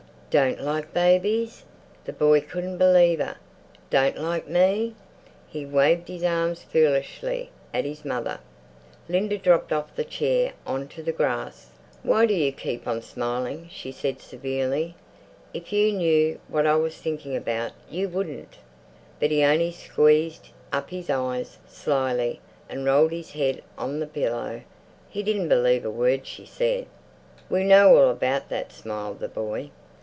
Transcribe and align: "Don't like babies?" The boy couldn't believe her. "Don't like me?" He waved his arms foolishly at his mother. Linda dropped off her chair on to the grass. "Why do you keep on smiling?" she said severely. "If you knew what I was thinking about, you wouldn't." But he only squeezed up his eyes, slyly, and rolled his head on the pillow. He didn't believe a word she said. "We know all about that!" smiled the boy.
"Don't 0.39 0.61
like 0.61 0.93
babies?" 0.93 1.65
The 2.05 2.13
boy 2.13 2.39
couldn't 2.39 2.77
believe 2.77 3.19
her. 3.19 3.35
"Don't 3.89 4.17
like 4.17 4.47
me?" 4.47 4.95
He 5.45 5.65
waved 5.65 6.07
his 6.07 6.23
arms 6.23 6.63
foolishly 6.63 7.49
at 7.73 7.83
his 7.83 8.05
mother. 8.05 8.39
Linda 9.09 9.37
dropped 9.37 9.73
off 9.73 9.91
her 9.97 10.05
chair 10.05 10.53
on 10.65 10.87
to 10.87 11.03
the 11.03 11.11
grass. 11.11 11.71
"Why 12.01 12.25
do 12.25 12.33
you 12.33 12.53
keep 12.53 12.87
on 12.87 13.01
smiling?" 13.01 13.67
she 13.69 13.91
said 13.91 14.21
severely. 14.21 14.95
"If 15.53 15.73
you 15.73 15.91
knew 15.91 16.39
what 16.47 16.65
I 16.65 16.77
was 16.77 16.95
thinking 16.97 17.35
about, 17.35 17.73
you 17.89 18.07
wouldn't." 18.07 18.55
But 19.19 19.31
he 19.31 19.43
only 19.43 19.73
squeezed 19.73 20.47
up 20.71 20.91
his 20.91 21.09
eyes, 21.09 21.57
slyly, 21.67 22.39
and 22.69 22.85
rolled 22.85 23.11
his 23.11 23.33
head 23.33 23.61
on 23.77 23.99
the 23.99 24.07
pillow. 24.07 24.61
He 25.09 25.23
didn't 25.23 25.49
believe 25.49 25.83
a 25.83 25.91
word 25.91 26.25
she 26.25 26.45
said. 26.45 26.85
"We 27.49 27.65
know 27.65 27.97
all 27.97 28.09
about 28.09 28.47
that!" 28.47 28.71
smiled 28.71 29.19
the 29.19 29.27
boy. 29.27 29.71